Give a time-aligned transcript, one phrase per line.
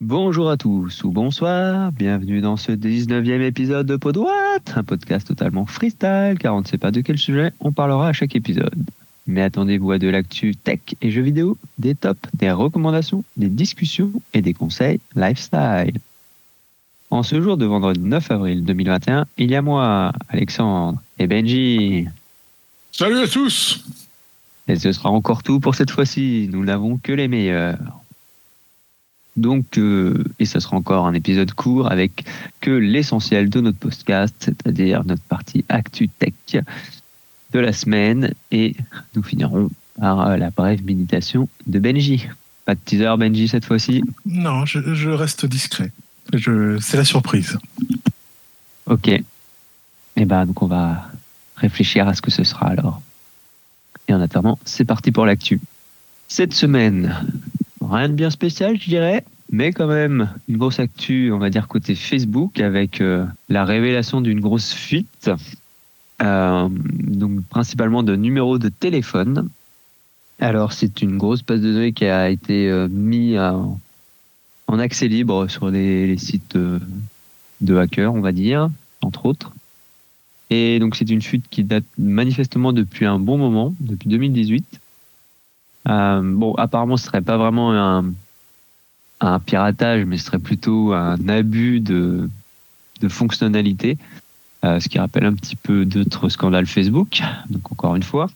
[0.00, 5.66] Bonjour à tous ou bonsoir, bienvenue dans ce 19e épisode de Podwatt, un podcast totalement
[5.66, 8.82] freestyle car on ne sait pas de quel sujet on parlera à chaque épisode.
[9.26, 14.10] Mais attendez-vous à de l'actu tech et jeux vidéo, des tops, des recommandations, des discussions
[14.32, 15.98] et des conseils lifestyle.
[17.10, 22.06] En ce jour de vendredi 9 avril 2021, il y a moi, Alexandre et Benji.
[22.90, 23.84] Salut à tous
[24.66, 27.99] Et ce sera encore tout pour cette fois-ci, nous n'avons que les meilleurs.
[29.36, 32.24] Donc, euh, et ce sera encore un épisode court avec
[32.60, 36.34] que l'essentiel de notre podcast, c'est-à-dire notre partie Actu Tech
[37.52, 38.34] de la semaine.
[38.50, 38.76] Et
[39.14, 42.28] nous finirons par euh, la brève méditation de Benji.
[42.64, 44.02] Pas de teaser, Benji, cette fois-ci?
[44.26, 45.92] Non, je, je reste discret.
[46.32, 47.58] Je, c'est la surprise.
[48.86, 49.08] Ok.
[49.08, 49.24] Et
[50.16, 51.08] eh ben, donc on va
[51.56, 53.00] réfléchir à ce que ce sera alors.
[54.08, 55.60] Et en attendant, c'est parti pour l'actu.
[56.26, 57.24] Cette semaine,
[57.90, 61.68] rien de bien spécial, je dirais, mais quand même une grosse actu, on va dire
[61.68, 65.30] côté Facebook, avec euh, la révélation d'une grosse fuite,
[66.22, 69.48] euh, donc principalement de numéros de téléphone.
[70.38, 75.48] Alors c'est une grosse base de données qui a été euh, mise en accès libre
[75.48, 78.70] sur les, sites de hackers, on va dire,
[79.02, 79.52] entre autres.
[80.50, 84.80] Et donc c'est une fuite qui date manifestement depuis un bon moment, depuis 2018.
[85.90, 88.02] Euh, bon, apparemment, ce serait pas vraiment
[89.20, 92.28] un, piratage, mais ce serait plutôt un abus de,
[93.08, 93.98] fonctionnalité,
[94.64, 97.22] euh, ce qui rappelle un petit peu d'autres scandales Facebook.
[97.48, 98.28] Donc encore une fois.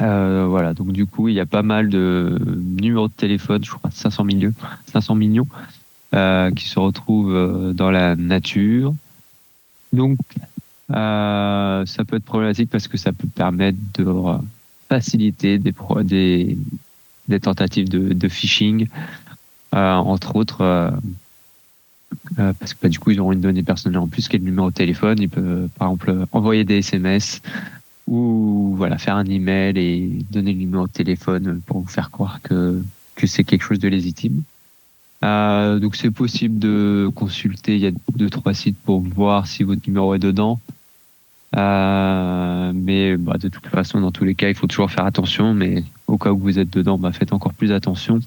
[0.00, 2.38] Euh, voilà, donc du coup, il y a pas mal de
[2.78, 4.52] numéros de téléphone, je crois 500 millions,
[4.92, 5.46] 500 millions
[6.12, 8.94] qui se retrouvent dans la nature.
[9.92, 10.18] Donc,
[10.90, 14.04] ça peut être problématique parce que ça peut permettre de
[14.88, 16.58] faciliter des, des,
[17.28, 18.88] des tentatives de, de phishing,
[19.74, 20.90] euh, entre autres, euh,
[22.38, 24.38] euh, parce que bah, du coup, ils auront une donnée personnelle en plus qui est
[24.38, 25.18] le numéro de téléphone.
[25.20, 27.42] Ils peuvent, par exemple, envoyer des SMS
[28.06, 32.40] ou voilà, faire un email et donner le numéro de téléphone pour vous faire croire
[32.42, 32.82] que,
[33.14, 34.42] que c'est quelque chose de légitime.
[35.24, 39.64] Euh, donc c'est possible de consulter, il y a deux trois sites pour voir si
[39.64, 40.60] votre numéro est dedans.
[41.56, 42.27] Euh,
[42.88, 45.52] mais bah, de toute façon, dans tous les cas, il faut toujours faire attention.
[45.52, 48.18] Mais au cas où vous êtes dedans, bah, faites encore plus attention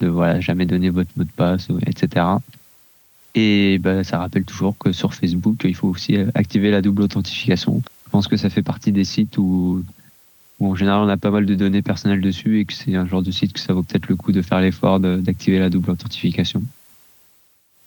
[0.00, 2.24] de voilà jamais donner votre mot de passe, etc.
[3.34, 7.82] Et bah, ça rappelle toujours que sur Facebook, il faut aussi activer la double authentification.
[8.04, 9.82] Je pense que ça fait partie des sites où,
[10.60, 13.08] où en général on a pas mal de données personnelles dessus et que c'est un
[13.08, 15.90] genre de site que ça vaut peut-être le coup de faire l'effort d'activer la double
[15.90, 16.62] authentification.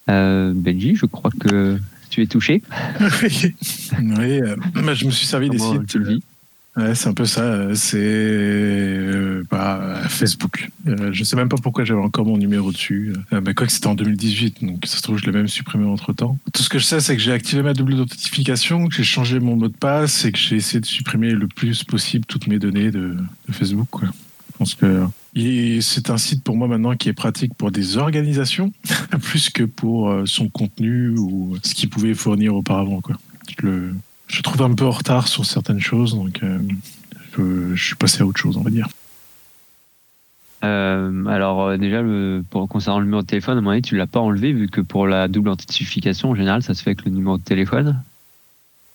[0.10, 1.80] Euh, Benji, je crois que
[2.10, 2.62] tu es touché
[3.40, 5.88] Oui, euh, bah, je me suis servi des sites.
[5.88, 6.24] Tu le vis?
[6.78, 7.42] Ouais, c'est un peu ça.
[7.42, 10.70] euh, C'est euh, bah, Facebook.
[10.88, 13.14] Euh, je sais même pas pourquoi j'avais encore mon numéro dessus.
[13.34, 15.86] Euh, bah, quoi que c'était en 2018, donc ça se trouve je l'ai même supprimé
[15.86, 16.38] entre temps.
[16.54, 19.40] Tout ce que je sais, c'est que j'ai activé ma double authentification, que j'ai changé
[19.40, 22.60] mon mot de passe et que j'ai essayé de supprimer le plus possible toutes mes
[22.60, 23.16] données de,
[23.48, 23.88] de Facebook.
[23.92, 24.08] Quoi.
[24.60, 25.06] Pense que
[25.80, 28.74] c'est un site pour moi maintenant qui est pratique pour des organisations
[29.22, 33.02] plus que pour euh, son contenu ou ce qu'il pouvait fournir auparavant.
[33.48, 33.96] Je, le,
[34.44, 36.60] trouve un peu en retard sur certaines choses, donc euh,
[37.74, 38.90] je, suis passé à autre chose, on va dire.
[40.66, 44.08] Euh, alors déjà, le, pour, concernant le numéro de téléphone, à mon avis, tu l'as
[44.08, 47.12] pas enlevé vu que pour la double authentification, en général, ça se fait avec le
[47.12, 48.04] numéro de téléphone.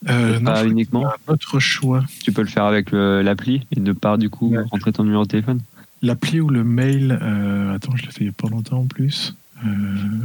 [0.08, 1.04] Euh, non, pas uniquement.
[1.28, 2.04] Notre choix.
[2.22, 4.62] Tu peux le faire avec l'appli et ne pas du coup Ouais.
[4.70, 5.60] rentrer ton numéro de téléphone.
[6.02, 8.86] L'appli ou le mail, euh, attends, je l'ai fait il y a pas longtemps en
[8.86, 9.34] plus.
[9.64, 9.68] Euh,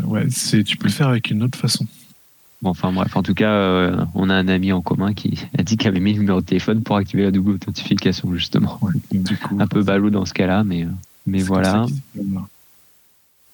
[0.03, 1.85] ouais, c'est, tu peux le faire avec une autre façon.
[2.61, 5.77] Bon, enfin bref, en tout cas, on a un ami en commun qui a dit
[5.77, 8.77] qu'il avait mis le numéro de téléphone pour activer la double authentification justement.
[8.81, 10.85] Ouais, du coup, Un peu ballot dans ce cas-là, mais,
[11.25, 11.85] mais voilà.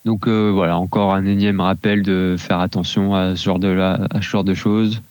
[0.05, 4.21] Donc voilà, encore un énième rappel de faire attention à ce genre de, la- à
[4.21, 5.01] ce genre de choses.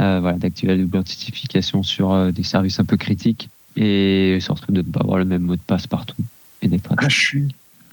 [0.00, 4.72] Euh, voilà, d'activer la double authentification sur euh, des services un peu critiques et surtout
[4.72, 6.16] de ne pas avoir le même mot de passe partout
[6.62, 7.48] et Ah, je suis,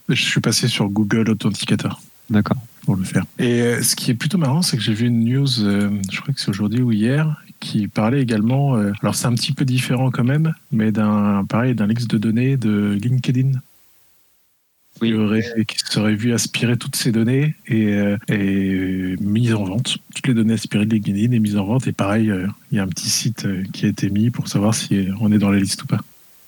[0.10, 2.02] je suis passé sur Google Authenticator.
[2.30, 2.58] D'accord.
[2.86, 3.26] pour le faire.
[3.38, 6.34] Et euh, ce qui est plutôt marrant, c'est que j'ai vu une news, je crois
[6.34, 10.24] que c'est aujourd'hui ou hier, qui parlait également, alors c'est un petit peu différent quand
[10.24, 13.52] même, mais d'un pareil d'un leaks de données de LinkedIn.
[15.02, 15.10] Oui.
[15.10, 19.98] Qui, aurait, qui serait vu aspirer toutes ces données et, euh, et mises en vente.
[20.16, 21.88] Toutes les données aspirées de LinkedIn et mises en vente.
[21.88, 24.48] Et pareil, euh, il y a un petit site euh, qui a été mis pour
[24.48, 26.02] savoir si on est dans la liste ou pas.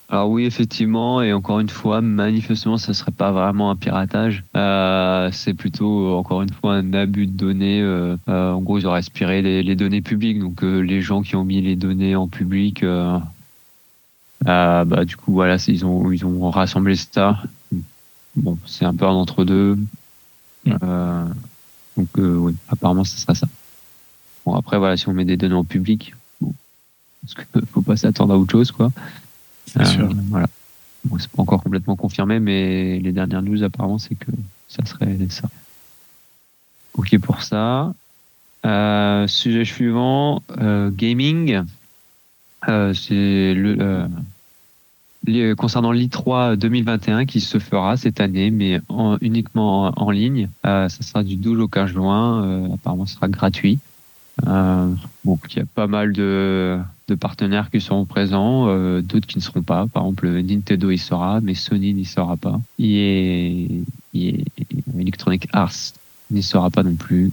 [0.10, 4.44] Alors oui, effectivement, et encore une fois, manifestement, ça serait pas vraiment un piratage.
[4.56, 7.82] Euh, c'est plutôt, euh, encore une fois, un abus de données.
[7.82, 10.40] Euh, euh, en gros, ils auraient aspiré les, les données publiques.
[10.40, 13.18] Donc, euh, les gens qui ont mis les données en public, euh,
[14.48, 17.42] euh, bah, du coup, voilà, ils ont, ils ont rassemblé ça.
[18.36, 19.78] Bon, c'est un peu un entre-deux.
[20.68, 21.26] Euh,
[21.98, 23.48] donc oui, apparemment ce sera ça.
[24.46, 26.54] Bon après voilà, si on met des données en public, bon,
[27.22, 28.92] parce que faut pas s'attendre à autre chose quoi.
[29.76, 30.10] Bien sûr.
[30.30, 30.48] Voilà.
[31.06, 34.32] Bon, c'est pas encore complètement confirmé, mais les dernières news apparemment c'est que
[34.70, 35.50] ça serait ça.
[36.96, 37.94] Ok pour ça.
[38.66, 41.64] Euh, sujet suivant, euh, gaming.
[42.70, 44.08] Euh, c'est le
[45.58, 48.82] concernant l'I3 2021 qui se fera cette année, mais
[49.22, 50.50] uniquement en, ligne.
[50.64, 52.74] ça sera du 12 au 15 juin.
[52.74, 53.80] apparemment, ce sera gratuit.
[54.46, 56.78] bon, il y a pas mal de,
[57.08, 58.68] de partenaires qui seront présents,
[59.02, 59.88] d'autres qui ne seront pas.
[59.88, 62.60] Par exemple, Nintendo y sera, mais Sony n'y sera pas.
[62.80, 63.68] EA,
[64.14, 64.44] EA
[65.00, 65.94] Electronic Arts
[66.32, 67.32] n'y sera pas non plus.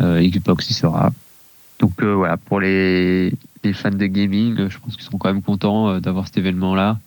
[0.00, 1.12] Euh, Xbox y sera.
[1.78, 3.32] Donc euh, voilà, pour les,
[3.64, 6.98] les, fans de gaming, je pense qu'ils seront quand même contents euh, d'avoir cet événement-là.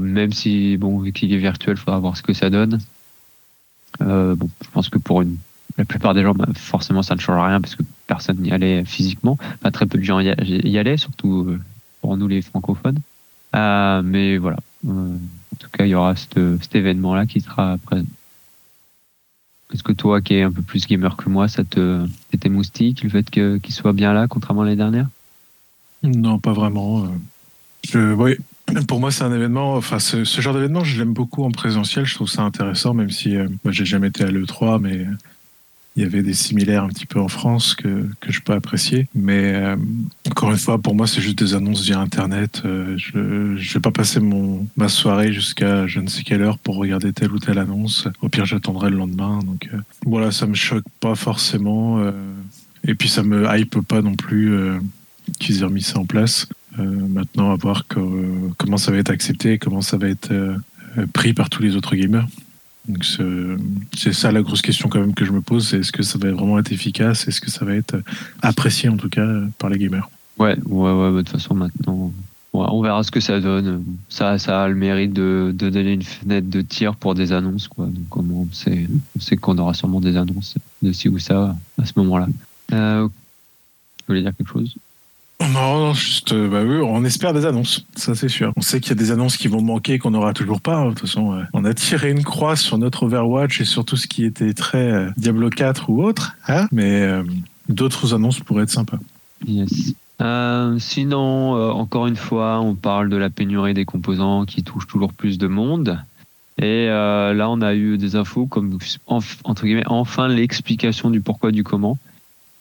[0.00, 2.80] Même si, bon, vu qu'il est virtuel, il faudra voir ce que ça donne.
[4.00, 5.22] bon, je pense que pour
[5.78, 8.84] la plupart des gens, bah, forcément, ça ne change rien parce que personne n'y allait
[8.84, 9.38] physiquement.
[9.40, 10.28] Enfin, très peu de gens y,
[10.78, 11.58] allaient, surtout
[12.00, 12.98] pour nous les francophones.
[13.52, 18.06] mais voilà, en tout cas, il y aura cet événement-là qui sera présent.
[19.72, 22.06] Est-ce que toi, qui es un peu plus gamer que moi, ça te
[22.38, 25.08] t'émoustille le fait qu'il soit bien là, contrairement à l'année dernière?
[26.02, 27.08] Non, pas vraiment.
[27.82, 28.36] Je, oui,
[28.88, 29.74] pour moi, c'est un événement.
[29.74, 32.04] Enfin, ce, genre d'événement, je l'aime beaucoup en présentiel.
[32.04, 35.06] Je trouve ça intéressant, même si euh, moi, j'ai jamais été à l'E3, mais
[35.96, 39.06] il y avait des similaires un petit peu en France que, que je peux apprécier.
[39.14, 39.76] Mais euh,
[40.28, 42.62] encore une fois, pour moi, c'est juste des annonces via Internet.
[42.64, 46.58] Euh, je ne vais pas passer mon, ma soirée jusqu'à je ne sais quelle heure
[46.58, 48.08] pour regarder telle ou telle annonce.
[48.22, 49.38] Au pire, j'attendrai le lendemain.
[49.44, 52.04] Donc euh, voilà, ça me choque pas forcément.
[52.84, 54.52] et puis, ça me hype pas non plus
[55.38, 56.48] qu'ils aient remis ça en place.
[56.78, 60.32] Maintenant, à voir comment ça va être accepté, comment ça va être
[61.12, 62.26] pris par tous les autres gamers.
[63.94, 66.18] C'est ça la grosse question quand même que je me pose, c'est est-ce que ça
[66.18, 67.96] va vraiment être efficace, est-ce que ça va être
[68.42, 69.26] apprécié en tout cas
[69.58, 70.10] par les gamers?
[70.38, 72.12] Ouais, ouais, ouais, de toute façon maintenant,
[72.52, 73.84] on verra ce que ça donne.
[74.08, 77.68] Ça, ça a le mérite de, donner une fenêtre de tir pour des annonces.
[77.76, 78.86] Donc comment on sait,
[79.16, 82.28] on sait qu'on aura sûrement des annonces de ci ou ça à ce moment-là.
[82.72, 83.12] Euh, vous
[84.06, 84.76] voulez dire quelque chose?
[85.48, 88.52] Non, juste, euh, bah on espère des annonces, ça c'est sûr.
[88.56, 90.76] On sait qu'il y a des annonces qui vont manquer, qu'on n'aura toujours pas.
[90.76, 90.84] Hein.
[90.86, 94.06] De toute façon, on a tiré une croix sur notre Overwatch et sur tout ce
[94.06, 97.22] qui était très euh, Diablo 4 ou autre, hein mais euh,
[97.68, 98.98] d'autres annonces pourraient être sympas.
[99.46, 99.94] Yes.
[100.78, 105.38] sinon, encore une fois, on parle de la pénurie des composants qui touche toujours plus
[105.38, 105.98] de monde.
[106.58, 111.62] Et là, on a eu des infos comme, entre guillemets, enfin l'explication du pourquoi du
[111.62, 111.98] comment.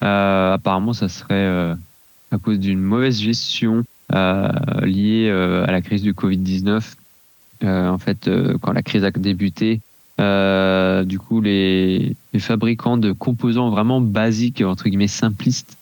[0.02, 1.76] apparemment, ça serait
[2.34, 3.84] à cause d'une mauvaise gestion
[4.14, 4.50] euh,
[4.82, 6.96] liée euh, à la crise du Covid-19.
[7.64, 8.30] Euh, en fait,
[8.62, 9.80] quand la crise a débuté,
[10.18, 15.78] du coup, les, fabricants de composants vraiment basiques, entre guillemets simplistes,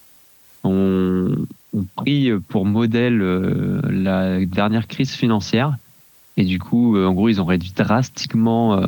[0.64, 1.34] ont,
[1.96, 3.18] pris pour modèle
[3.90, 5.78] la dernière crise financière.
[6.38, 8.80] Et du coup, en gros, ils ont réduit drastiquement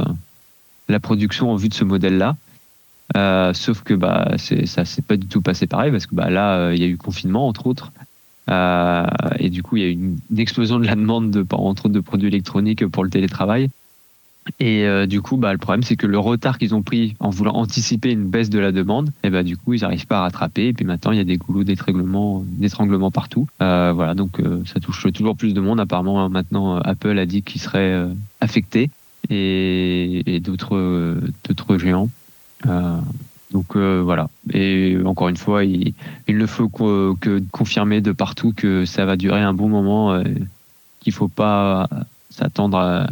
[0.90, 2.36] la production en vue de ce modèle-là.
[3.16, 6.56] Euh, sauf que bah, ça s'est pas du tout passé pareil parce que bah, là,
[6.56, 7.92] euh, il y a eu confinement entre autres.
[8.50, 9.06] Euh,
[9.40, 11.94] et du coup, il y a eu une, explosion de la demande de, entre autres
[11.94, 13.70] de produits électroniques pour le télétravail.
[14.60, 17.54] Et du coup, bah, le problème, c'est que le retard qu'ils ont pris en voulant
[17.54, 20.68] anticiper une baisse de la demande, et bah, du coup, ils n'arrivent pas à rattraper.
[20.68, 22.44] Et puis maintenant, il y a des goulots d'étranglement,
[23.10, 23.48] partout.
[23.60, 25.80] voilà, donc ça touche toujours plus de monde.
[25.80, 28.06] Apparemment, maintenant, Apple a dit qu'il serait
[28.42, 28.90] affecté
[29.30, 32.10] et, et d'autres géants.
[32.68, 32.98] Euh,
[33.52, 34.30] donc euh, voilà.
[34.52, 35.94] Et encore une fois, il,
[36.28, 40.24] ne faut que, confirmer de partout que ça va durer un bon moment, euh,
[41.00, 41.88] qu'il ne faut pas
[42.30, 43.10] s'attendre à,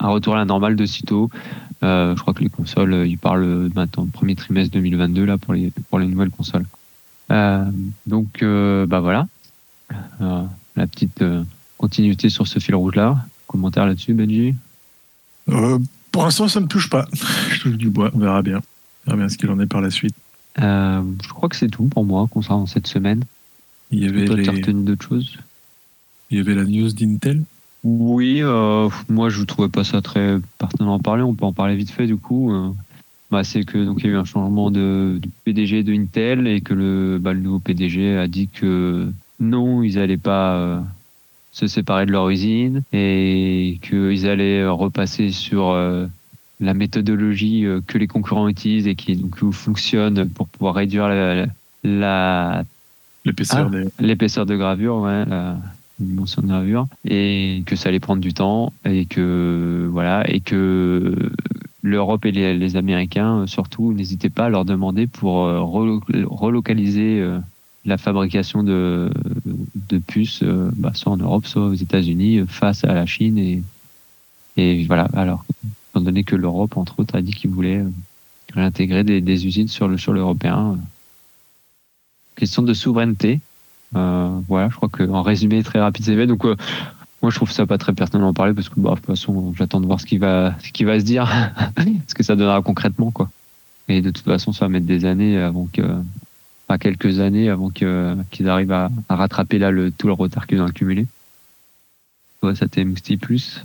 [0.00, 1.30] un retour à la normale de sitôt.
[1.82, 5.98] je crois que les consoles, ils parlent maintenant premier trimestre 2022 là pour les pour
[5.98, 6.66] les nouvelles consoles.
[8.06, 9.26] donc bah voilà,
[10.20, 11.24] la petite
[11.78, 13.16] continuité sur ce fil rouge là.
[13.48, 14.54] Commentaire là-dessus, Benji?
[16.12, 17.06] Pour l'instant, ça ne me touche pas.
[17.50, 18.58] Je touche du bois, on verra bien.
[18.58, 20.14] On verra bien ce qu'il en est par la suite.
[20.60, 23.24] Euh, je crois que c'est tout pour moi concernant cette semaine.
[23.90, 24.48] Il y avait les...
[24.48, 25.38] retenu d'autres choses
[26.30, 27.42] Il y avait la news d'Intel
[27.84, 31.22] Oui, euh, moi je ne trouvais pas ça très pertinent à parler.
[31.22, 32.52] On peut en parler vite fait du coup.
[32.52, 32.68] Euh,
[33.30, 36.60] bah, c'est que donc il y a eu un changement de, PDG de Intel et
[36.60, 40.84] que le, bah, le nouveau PDG a dit que non, ils n'allaient pas
[41.52, 46.06] se séparer de leur usine et qu'ils allaient repasser sur euh,
[46.60, 51.08] la méthodologie euh, que les concurrents utilisent et qui donc fonctionne pour pouvoir réduire
[51.84, 52.64] la,
[53.24, 55.58] l'épaisseur ah, l'épaisseur de gravure, ouais, la
[56.00, 61.14] dimension de gravure, et que ça allait prendre du temps et que voilà et que
[61.82, 67.24] l'Europe et les, les Américains, surtout, n'hésitez pas à leur demander pour relocaliser
[67.84, 69.10] la fabrication de,
[69.92, 73.62] de puces, bah, soit en Europe, soit aux États-Unis, face à la Chine.
[74.56, 75.44] Et, voilà, alors,
[75.90, 77.84] étant donné que l'Europe, entre autres, a dit qu'il voulait
[78.54, 80.78] réintégrer des, usines sur le sur l'européen.
[82.36, 83.40] Question de souveraineté.
[83.94, 86.26] Euh, voilà, je crois qu'en résumé très rapide, c'est fait.
[86.26, 86.56] Donc, euh,
[87.20, 89.54] moi, je trouve ça pas très pertinent d'en parler parce que, bah, de toute façon,
[89.56, 91.30] j'attends de voir ce qui va, ce va se dire,
[92.08, 93.30] ce que ça donnera concrètement, quoi.
[93.88, 95.82] Et de toute façon, ça va mettre des années avant que,
[96.68, 101.06] enfin, quelques années avant qu'ils arrivent à, rattraper là tout le retard qu'ils ont accumulé.
[102.42, 103.64] Ouais, ça t'émoustille plus?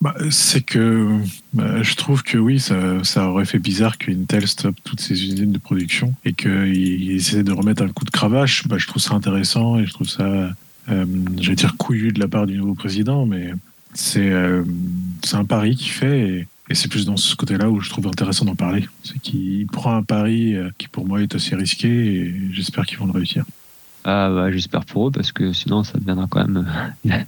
[0.00, 1.18] Bah, c'est que
[1.52, 5.58] bah, je trouve que oui, ça, aurait fait bizarre qu'Intel stoppe toutes ces usines de
[5.58, 8.68] production et qu'ils essaient de remettre un coup de cravache.
[8.68, 10.50] Bah, je trouve ça intéressant et je trouve ça,
[10.90, 11.06] euh,
[11.40, 13.52] j'allais dire couillu de la part du nouveau président, mais
[13.94, 14.62] c'est euh,
[15.32, 18.54] un pari qu'il fait et c'est plus dans ce côté-là où je trouve intéressant d'en
[18.54, 18.88] parler.
[19.02, 22.98] C'est qu'il prend un pari euh, qui pour moi est assez risqué et j'espère qu'ils
[22.98, 23.44] vont le réussir.
[24.04, 26.66] Ah bah, j'espère pour eux parce que sinon ça deviendra quand même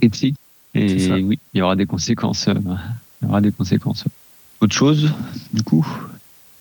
[0.00, 0.36] critique.
[0.74, 2.48] Et oui, il y aura des conséquences.
[2.48, 2.54] Euh,
[3.22, 4.04] il y aura des conséquences.
[4.60, 5.12] Autre chose,
[5.52, 5.86] du coup?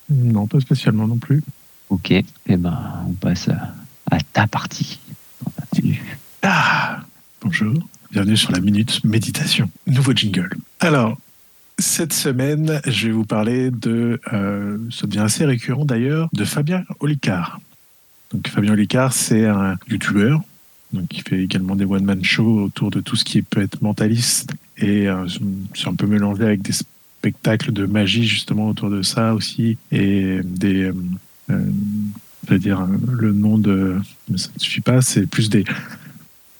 [0.09, 1.43] Non, pas spécialement non plus.
[1.89, 4.99] Ok, et eh ben on passe à, ta partie.
[6.41, 7.01] Ah
[7.41, 7.73] Bonjour,
[8.11, 9.69] bienvenue sur la Minute Méditation.
[9.85, 10.49] Nouveau jingle.
[10.79, 11.17] Alors,
[11.79, 16.83] cette semaine, je vais vous parler de, euh, ça devient assez récurrent d'ailleurs, de Fabien
[16.99, 17.59] Olicard.
[18.31, 20.41] Donc Fabien Olicard, c'est un youtubeur
[20.95, 24.53] donc il fait également des one-man shows autour de tout ce qui peut être mentaliste
[24.77, 25.27] et euh,
[25.73, 30.39] c'est un peu mélangé avec des spectacles de magie justement autour de ça aussi et
[30.43, 30.95] des euh,
[31.51, 31.65] euh
[32.47, 33.95] je veux dire le nom de
[34.29, 35.65] mais ça ne suffit pas c'est plus des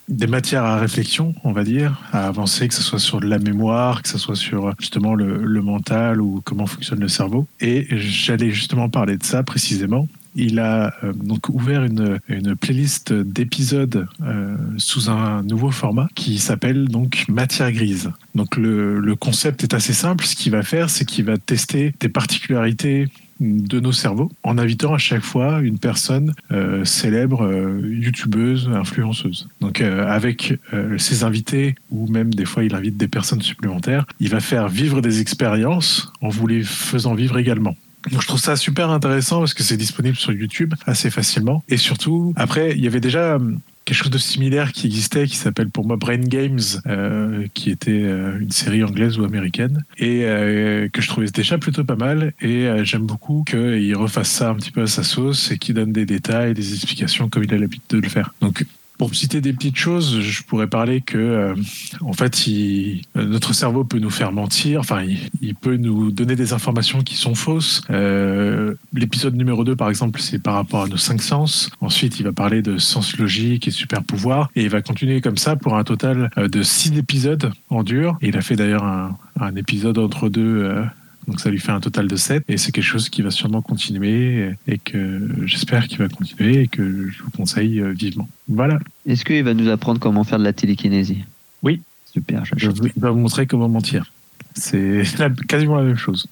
[0.08, 4.02] des matières à réflexion, on va dire, à avancer, que ce soit sur la mémoire,
[4.02, 7.48] que ce soit sur justement le, mental ou comment fonctionne le cerveau.
[7.60, 13.14] Et j'allais justement parler de ça précisément il a euh, donc ouvert une, une playlist
[13.14, 18.12] d'épisodes euh, sous un nouveau format qui s'appelle donc Matière grise.
[18.36, 20.26] Donc le, le, concept est assez simple.
[20.26, 23.08] Ce qu'il va faire, c'est qu'il va tester des particularités
[23.40, 29.48] de nos cerveaux en invitant à chaque fois une personne euh, célèbre, euh, youtubeuse, influenceuse.
[29.62, 30.54] Donc euh, avec
[30.98, 35.02] ses invités ou même des fois il invite des personnes supplémentaires, il va faire vivre
[35.02, 37.76] des expériences en vous les faisant vivre également.
[38.12, 41.64] Donc je trouve ça super intéressant parce que c'est disponible sur YouTube assez facilement.
[41.70, 43.40] Et surtout, après, il y avait déjà
[43.86, 47.92] quelque chose de similaire qui existait, qui s'appelle pour moi Brain Games, euh, qui était
[47.92, 52.34] euh, une série anglaise ou américaine, et euh, que je trouvais déjà plutôt pas mal.
[52.42, 55.92] Et j'aime beaucoup qu'il refasse ça un petit peu à sa sauce et qu'il donne
[55.92, 58.34] des détails, des explications comme il a l'habitude de le faire.
[58.42, 58.66] Donc
[58.98, 61.56] pour citer des petites choses, je pourrais parler que, euh,
[62.02, 64.80] en fait, il, notre cerveau peut nous faire mentir.
[64.80, 65.04] Enfin,
[65.42, 67.82] il, peut nous donner des informations qui sont fausses.
[67.90, 71.70] Euh, L'épisode numéro 2, par exemple, c'est par rapport à nos cinq sens.
[71.82, 74.50] Ensuite, il va parler de sens logique et super pouvoir.
[74.56, 78.18] Et il va continuer comme ça pour un total euh, de six épisodes en dur.
[78.22, 79.18] Et il a fait d'ailleurs un,
[79.56, 80.84] épisode entre deux euh,
[81.28, 83.62] donc ça lui fait un total de 7 et c'est quelque chose qui va sûrement
[83.62, 88.28] continuer et que j'espère qu'il va continuer et que je vous conseille euh, vivement.
[88.48, 88.80] Voilà.
[89.08, 91.24] Est-ce qu'il va nous apprendre comment faire de la télékinésie?
[91.64, 91.82] Oui.
[92.12, 92.44] Super.
[92.56, 94.12] Je vais vous montrer comment mentir.
[94.54, 95.04] C'est
[95.48, 96.28] quasiment la même chose.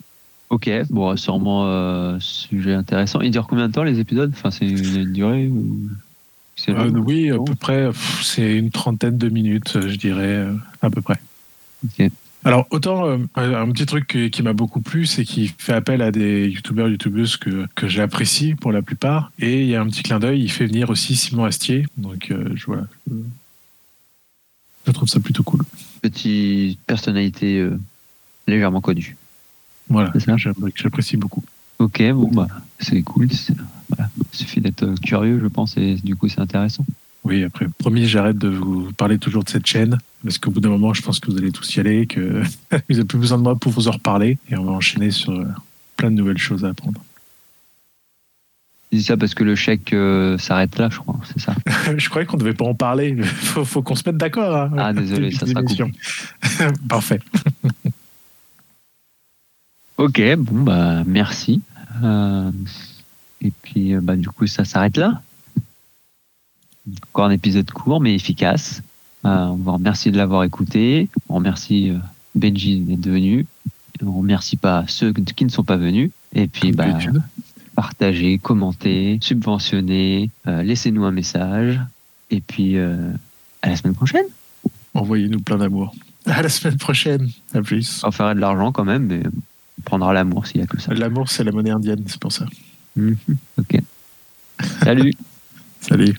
[0.50, 3.21] Ok, bon, sûrement euh, sujet intéressant.
[3.21, 4.31] Il dure combien de temps les épisodes?
[4.35, 5.89] Enfin, c'est une durée ou...
[6.69, 7.89] euh, Oui, à peu près.
[8.21, 10.45] C'est une trentaine de minutes, je dirais,
[10.81, 11.19] à peu près.
[11.83, 12.12] Ok.
[12.45, 16.01] Alors autant euh, un petit truc qui, qui m'a beaucoup plu, c'est qu'il fait appel
[16.01, 19.31] à des youtubeurs, youtubeuses que, que j'apprécie pour la plupart.
[19.39, 21.85] Et il y a un petit clin d'œil, il fait venir aussi Simon Astier.
[21.97, 22.83] Donc euh, je, voilà,
[24.85, 25.62] je, trouve ça plutôt cool.
[26.01, 27.79] Petite personnalité euh,
[28.47, 29.15] légèrement connue.
[29.89, 30.12] Voilà,
[30.75, 31.43] j'apprécie beaucoup.
[31.79, 32.47] Ok, bon bah
[32.79, 33.27] c'est cool.
[33.89, 34.09] Voilà.
[34.33, 36.85] Il suffit d'être curieux, je pense, et du coup c'est intéressant.
[37.24, 40.70] Oui, après, promis, j'arrête de vous parler toujours de cette chaîne, parce qu'au bout d'un
[40.70, 43.44] moment, je pense que vous allez tous y aller, que vous n'avez plus besoin de
[43.44, 45.34] moi pour vous en reparler, et on va enchaîner sur
[45.96, 47.01] plein de nouvelles choses à apprendre.
[48.92, 51.56] Je dis ça parce que le chèque euh, s'arrête là, je crois, c'est ça
[51.98, 53.15] Je croyais qu'on ne devait pas en parler.
[53.18, 54.56] Il faut, faut qu'on se mette d'accord.
[54.56, 55.86] Hein, ah, désolé, ça sera coupé.
[56.88, 57.20] Parfait.
[59.98, 61.62] ok, bon, bah, merci.
[62.03, 62.51] Euh,
[63.42, 65.24] et puis, bah, du coup, ça s'arrête là.
[67.10, 68.82] Encore un épisode court mais efficace.
[69.25, 71.08] Euh, on vous remercie de l'avoir écouté.
[71.30, 71.98] On remercie euh,
[72.36, 73.46] Benji d'être venu.
[74.02, 76.12] On remercie pas ceux qui ne sont pas venus.
[76.34, 76.98] Et puis, bah,
[77.75, 81.80] partagez, commentez, subventionnez, euh, laissez-nous un message.
[82.32, 83.12] Et puis, euh,
[83.62, 84.25] à la semaine prochaine.
[84.94, 85.94] Envoyez-nous plein d'amour.
[86.25, 87.30] À la semaine prochaine.
[87.54, 88.02] À plus.
[88.04, 89.24] On ferait de l'argent quand même, mais
[89.86, 90.94] prendra l'amour s'il y a que ça.
[90.94, 92.46] L'amour, c'est la monnaie indienne, c'est pour ça.
[92.96, 93.18] Mhm.
[93.60, 93.80] Ok.
[94.84, 95.13] Salut.
[95.82, 96.16] Salut.